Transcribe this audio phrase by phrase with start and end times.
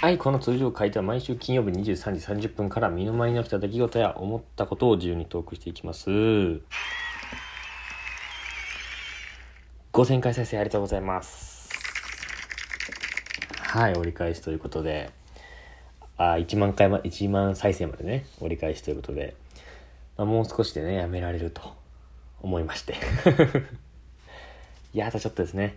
[0.00, 6.08] はい、この通常回では毎週金曜日23時30分から身の回りに起きた出来事や思ったことを自由にトークしていきます。
[9.92, 11.68] 5000回再生ありがとうございます。
[13.58, 15.10] はい、折り返しということで、
[16.16, 19.36] あ、1万回ま、1万再生までね、折り返しということで、
[20.16, 21.74] まあ、もう少しでね、やめられると
[22.40, 22.94] 思いまして。
[24.94, 25.76] いや、あとちょっとですね。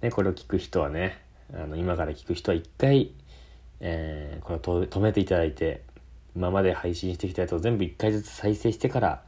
[0.00, 1.20] ね、これを聞く人はね、
[1.52, 3.12] あの、今から聞く人は一回、
[3.80, 5.82] えー、これを止めていただいて、
[6.36, 9.22] 今まで配信してきたやつを全部一回ずつ再生してから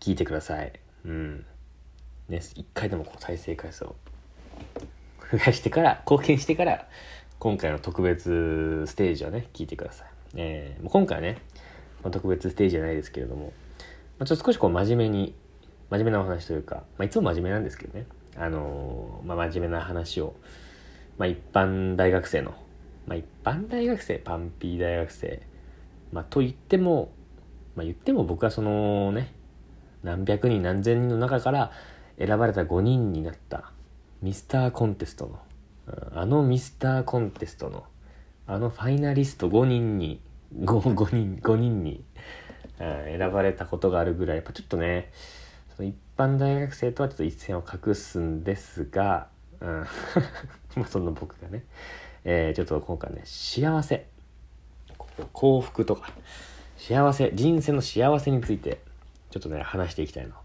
[0.00, 0.72] 聞いてください。
[1.04, 1.46] うん。
[2.28, 3.96] ね、一回でもこう再生回数を
[5.30, 6.86] 増やしてから、貢献してから、
[7.38, 10.08] 今回の特別ステージをね、聞いてください。
[10.36, 11.38] えー、もう今回はね、
[12.02, 13.52] まあ、特別ステージじゃないですけれども、
[14.18, 15.34] まあ、ちょっと少しこう真面目に、
[15.90, 20.34] 真面目なお話というか、まあ、いつも真面目なんですけどね、あのーまあ、真面目な話を、
[21.18, 22.54] まあ、一般大学生の、
[23.06, 25.42] まあ、一般大学生、パンピー大学生、
[26.12, 27.12] まあ、と言っても、
[27.76, 29.34] まあ、言っても僕はそのね、
[30.02, 31.72] 何百人何千人の中から
[32.18, 33.72] 選ばれた5人になった
[34.22, 35.38] ミスターコンテストの、
[36.14, 37.84] あのミスターコンテストの、
[38.46, 40.20] あのファイナリスト5人に、
[40.60, 42.04] 5, 人、5人に、
[42.78, 45.10] 選ばれたことがあるぐらい、やっぱちょっとね、
[45.76, 49.28] その一般大学生とはちょっと一線を画すんですが、
[49.60, 49.68] うん、
[50.76, 51.64] まあそんな僕がね、
[52.24, 54.06] えーちょっと今回ね、幸せ、
[55.32, 56.10] 幸福とか、
[56.76, 58.80] 幸せ、人生の幸せについて、
[59.30, 60.38] ちょっとね、話していきたいなと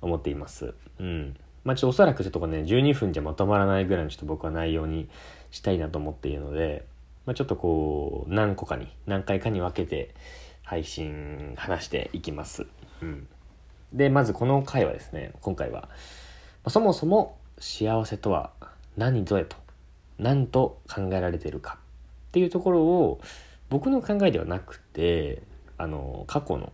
[0.00, 0.74] 思っています。
[0.98, 1.36] うん。
[1.64, 5.08] まあちょっとおそらくちょっとこれね、12分じゃまとまらないぐらいのちょっと僕は内容に
[5.50, 6.86] したいなと思っているので、
[7.24, 10.14] まあちょっとこう、何個かに、何回かに分けて
[10.62, 12.66] 配信、話していきます。
[13.02, 13.28] うん。
[13.92, 15.88] で、まずこの回はですね、今回は、ま
[16.64, 18.50] あそもそも幸せとは
[18.96, 19.56] 何ぞやと、
[20.18, 21.78] 何と考えられてるか
[22.28, 23.20] っていうところを、
[23.68, 25.42] 僕の考えではなくて、
[25.78, 26.72] あの、過去の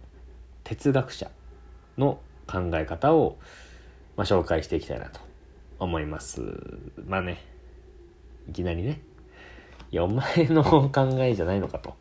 [0.65, 1.31] 哲学者
[1.99, 3.39] の考え方を、
[4.17, 5.21] まあ、紹介していきたいなと
[5.79, 6.43] 思います。
[7.07, 7.43] まあね、
[8.49, 9.01] いきなりね、
[9.91, 11.97] いや、お前の考えじゃないのかと。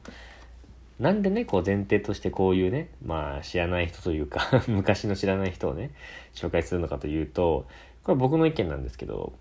[1.00, 5.91] なんでね、こう前提としてこういうね、まあ知らない人というか、 昔の知らない人をね、
[6.34, 7.66] 紹介するのかというと、
[8.03, 9.34] これ僕の意見なんですけど、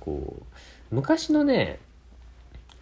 [0.00, 0.42] こう、
[0.90, 1.78] 昔のね、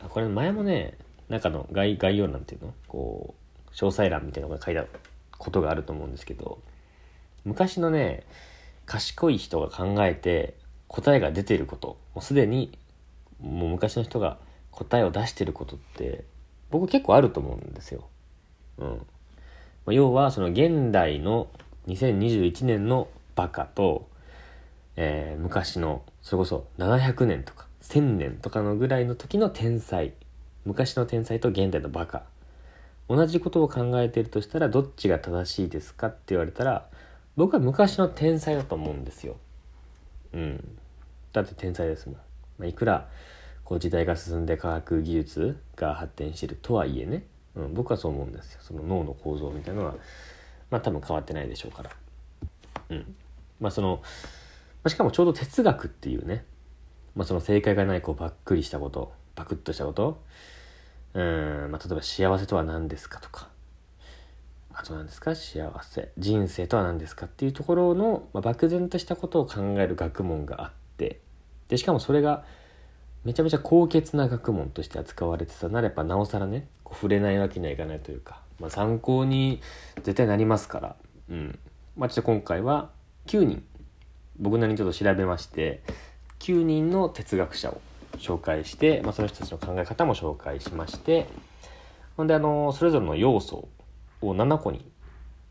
[0.08, 0.94] これ前もね、
[1.28, 2.74] 中の概概要欄っていうの？
[2.86, 3.34] こ
[3.68, 4.88] う、詳細欄みたいなのが書いてある
[5.38, 6.58] ことがあると思うんですけど、
[7.44, 8.24] 昔のね、
[8.84, 10.54] 賢い人が考えて
[10.88, 12.78] 答えが出てること、もうすでに
[13.40, 14.38] もう昔の人が
[14.70, 16.24] 答えを出してることって、
[16.70, 18.08] 僕結構あると思うんですよ。
[18.78, 18.88] うん。
[18.88, 18.96] ま
[19.88, 21.48] あ要は、その現代の
[21.88, 24.08] 2021年のバカと、
[24.96, 30.12] えー昔の、それこそ700年とか千年とかのぐらいの時の天才。
[30.64, 32.24] 昔の天才と現代のバカ。
[33.08, 36.88] 同じことを考えているとしたらどっちが正しいですかって言われたら
[37.36, 39.36] 僕は昔の天才だと思うんですよ。
[40.32, 40.78] うん。
[41.32, 42.16] だって天才ですもん。
[42.58, 43.08] まあ、いくら
[43.62, 47.22] こう時代が進んで科学技術が発展してるとはいえね、
[47.54, 48.60] うん、僕はそう思うんですよ。
[48.62, 49.94] その脳の構造みたいなのは
[50.72, 51.90] まあ多分変わってないでしょうから。
[52.90, 53.14] うん。
[53.60, 54.02] まあその、
[54.88, 56.44] しかもちょうど哲学っていうね、
[57.16, 60.22] まあその正解がないこうばっくりしたこと、バクッとしたこと、
[61.14, 63.48] うん、まあ例えば幸せとは何ですかとか、
[64.72, 65.34] あと何ですか？
[65.34, 66.10] 幸せ。
[66.18, 71.20] 人生とは何ですかっていうところの、まあ、漠然としたことを考える学問があって。
[71.68, 72.44] でしかもそれが
[73.24, 79.60] めちゃめちゃ高潔な学問として扱われてたならやっぱなおさらねこう触れないわけにはいかないというか、まあ、参考に
[79.96, 80.96] 絶対なりますから。
[81.30, 81.58] うん。
[81.96, 82.90] まあちょっと今回は
[83.26, 83.64] 9人。
[84.38, 85.82] 僕なりにちょっと調べまして。
[86.40, 87.80] 9人の哲学者を
[88.18, 91.26] 紹介して、まあ、その人たちの考え方も紹介しまして
[92.16, 93.68] ほんであのそれぞれの要素
[94.22, 94.90] を7個に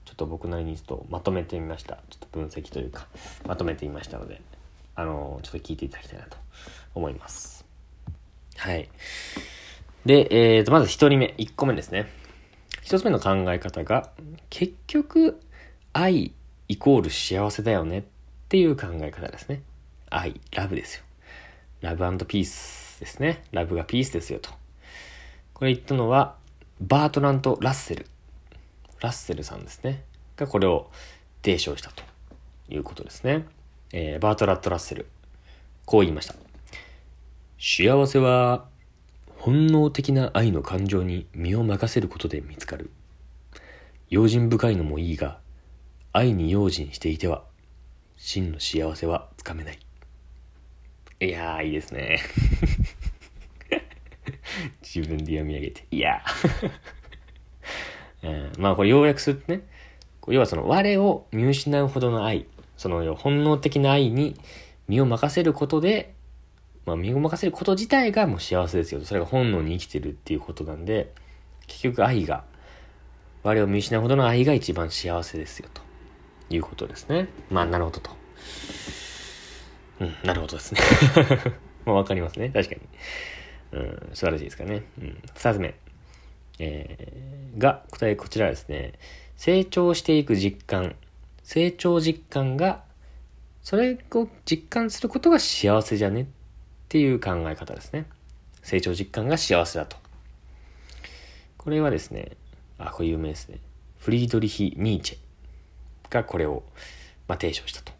[0.06, 1.96] ちょっと僕なりにちょっとまとめてみました。
[2.10, 3.08] ちょっと分析というか
[3.48, 4.42] まとめてみましたので
[4.96, 6.38] あのちょっと聞いていただきたいなと
[6.94, 7.66] 思います。
[8.58, 8.90] はい。
[10.06, 10.28] で、
[10.58, 12.08] えー、とまず1人目1個目ですね。
[12.84, 14.12] 1つ目の考え方が
[14.50, 15.40] 結局
[15.94, 16.32] 愛
[16.68, 18.04] イコール幸せだよねっ
[18.48, 19.62] ていう考え方ですね。
[20.18, 21.04] 愛ラブですよ
[21.82, 24.50] ラブピースですねラブがピースですよと
[25.54, 26.36] これ言ったのは
[26.82, 28.06] バートラント・ラッセル
[29.02, 30.04] ラッセルさんですね。
[30.36, 30.90] がこれを
[31.44, 32.04] 提唱したと
[32.70, 33.46] いうことですね。
[33.94, 35.08] えーバートラット・ラッセル。
[35.86, 36.36] こう言いました。
[37.60, 38.66] 幸せは
[39.38, 42.90] 本能的な愛の感情に身を任せることで見つかる。
[44.10, 45.40] 用心深いのもいいが、
[46.12, 47.44] 愛に用心していては、
[48.18, 49.80] 真の幸せはつかめない。
[51.22, 52.20] いやー、いいですね。
[54.84, 55.86] 自分で読み上げて。
[55.90, 56.22] いや。
[58.24, 59.62] うん、まあこれ要約するとね、
[60.28, 64.36] 要はその我を見失うほどの愛、その本能的な愛に
[64.88, 66.14] 身を任せることで、
[66.86, 69.02] まあ身を任せること自体がもう幸せですよ。
[69.06, 71.14] それが本能に生きてるっていうことなんで、
[71.68, 72.44] 結局愛が、
[73.44, 75.82] 我を見失うほどの愛が一番幸せですよ、と
[76.50, 77.30] いうことですね。
[77.50, 78.12] まあなるほどと。
[80.00, 80.82] うん、なるほどですね。
[81.86, 82.50] まあわかりますね。
[82.50, 82.82] 確かに。
[83.72, 84.84] うん、素晴らしいですからね。
[85.00, 85.22] うん。
[85.36, 85.76] 二つ目。
[86.60, 88.94] えー、が、答えこちらですね。
[89.38, 90.96] 成長していく実感。
[91.44, 92.84] 成長実感が、
[93.62, 96.26] それを実感することが幸せじゃねっ
[96.90, 98.06] ていう考え方ですね。
[98.62, 99.98] 成長実感が幸せだと。
[101.58, 102.38] これはですね、
[102.78, 103.60] あ、これ有名ですね。
[104.00, 106.64] フリードリヒ・ニーチェがこれを、
[107.28, 107.92] まあ、提唱したと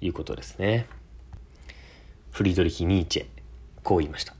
[0.00, 0.86] いうことですね。
[2.36, 3.26] フリードリヒ・ニーチェ、
[3.82, 4.34] こう言いました。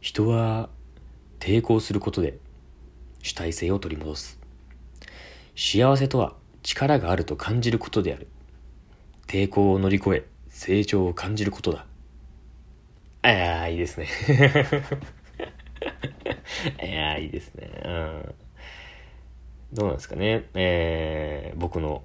[0.00, 0.68] 人は
[1.40, 2.38] 抵抗することで
[3.24, 4.38] 主体性を取り戻す。
[5.56, 8.28] 幸せとは力があると感じることである。
[9.26, 11.86] 抵抗を乗り越え成長を感じることだ。
[13.22, 14.06] ああ、いいですね。
[16.84, 17.82] いや、いいですね。
[17.84, 18.34] うん。
[19.72, 20.44] どうなんですかね。
[20.54, 22.04] えー、僕の、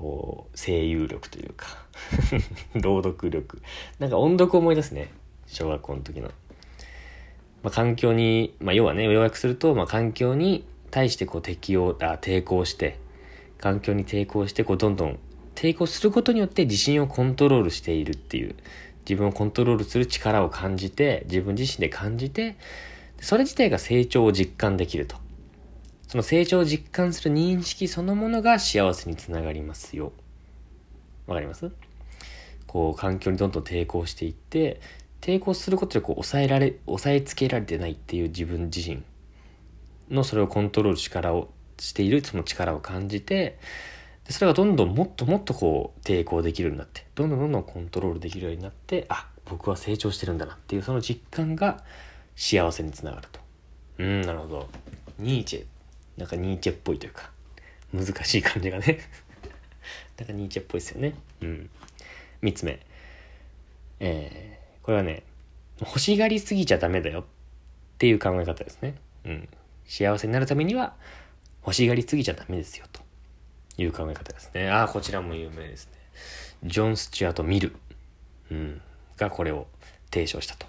[0.00, 1.66] こう、声優力というか
[2.72, 3.60] 朗読力。
[3.98, 5.08] なんか音読を思い出すね。
[5.46, 6.28] 小学校の時の。
[7.62, 12.98] まあ、環境に、まあ、要はね、要約すると、まあ、環境に対してこう適応、あ、抵抗して、
[13.58, 15.18] 環境に抵抗して、こう、どんどん
[15.54, 18.54] 抵抗することによって自信をコントロールしているっていう、
[19.06, 22.56] 自分をコントロールする力を感じて、自分自身で感じて、
[23.20, 25.16] それ自体が成長を実感できると。
[26.10, 30.10] その成長を実感する認識そのものが幸せにつながりますよ。
[31.28, 31.70] わかります？
[32.66, 34.80] こう、環境にどんどん抵抗していって、
[35.20, 39.04] 抵抗することでこう抑えられ抑えつけられてないっていう自分自身
[40.10, 41.48] のそれをコントロール力を
[41.78, 43.60] しているその力を感じて
[44.28, 51.84] それがどんどんもっともっとこう抵抗できるようになってどんどんどんどんコントロールできるようになってあ僕は成長してるんだなっていうその実感が
[52.34, 53.40] 幸せにつながると。
[53.98, 54.68] うんなるほど。
[55.20, 55.79] ニーチェ。
[56.16, 57.30] なんかニーチェっぽいというか
[57.92, 59.00] 難しい感じがね
[60.18, 61.70] なんかニーチェっぽいですよねうん
[62.42, 62.80] 3つ目
[64.00, 65.22] えーこれはね、
[65.80, 67.24] 欲しがりすぎちゃダメだよっ
[67.98, 68.94] ていう考え方ですね。
[69.24, 69.48] うん。
[69.86, 70.94] 幸せになるためには
[71.64, 73.00] 欲しがりすぎちゃダメですよと
[73.76, 74.68] いう考え方ですね。
[74.68, 75.92] ああ、こちらも有名ですね。
[76.64, 77.76] ジョン・スチュアート・ミル、
[78.50, 78.80] うん、
[79.16, 79.66] がこれを
[80.10, 80.66] 提唱したと。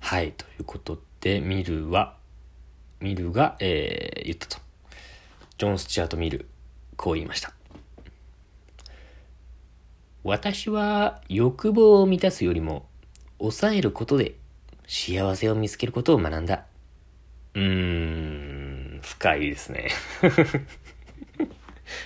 [0.00, 2.16] はい、ということで、ミルは、
[3.00, 4.58] ミルが、えー、言ったと。
[5.58, 6.46] ジョン・スチュアート・ミル、
[6.96, 7.52] こう言いました。
[10.22, 12.86] 私は欲望を満たすよりも
[13.38, 14.34] 抑えることで
[14.88, 16.64] 幸せを見つけることを学んだ。
[17.54, 19.88] うーん、深いですね。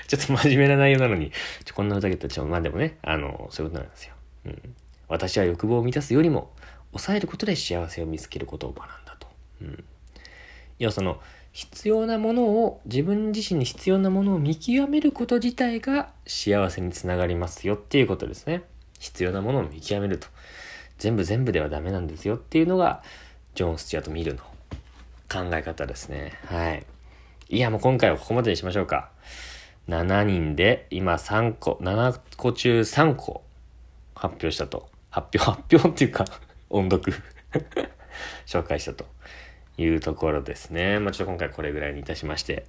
[0.07, 1.33] ちょっと真面目な内容なのに、
[1.65, 4.15] ちょこんな歌けたらちょ、まあでもね、あの、そういうことなんですよ。
[4.45, 4.77] うん。
[5.09, 6.53] 私は欲望を満たすよりも
[6.93, 9.29] 抑えることで幸せを見つけることを学んだと。
[9.63, 9.85] うん。
[10.81, 11.21] 要はその、
[11.53, 18.63] 必要なものを自分自身に必要なものを見極めること自体が幸せにつながりますよっていうことですね。
[18.99, 20.29] 必要なものを見極めると。
[20.99, 23.03] 全部全部ではダメなんですよっていうのが
[23.55, 24.43] ジョン・スチュアート・ミルの
[25.29, 26.39] 考え方ですね。
[26.47, 26.87] はい。
[27.49, 29.11] いや、もう今回はここまでにしましょうか。
[29.89, 33.43] 7人で今3個、7個中3個
[34.15, 34.89] 発表したと。
[35.11, 36.25] 発表、発表っていうか
[36.69, 37.13] 音読
[38.47, 39.05] 紹介したと。
[39.83, 40.99] いうところですね。
[40.99, 42.67] まあ、ちょっと今回これぐらいにいたしまして、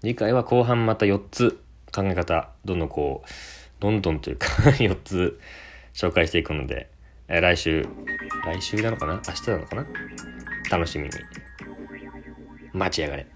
[0.00, 1.60] 次回は後半また4つ
[1.94, 3.28] 考え方、どんどんこう、
[3.80, 4.46] どんどんというか
[4.78, 5.40] 4つ
[5.94, 6.88] 紹介していくので、
[7.28, 7.86] え来週、
[8.44, 9.14] 来週なのかな？
[9.26, 9.86] 明日なのかな？
[10.70, 11.10] 楽しみに。
[12.72, 13.26] 待ちやがれ。